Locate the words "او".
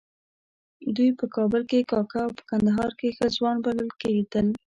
2.25-2.29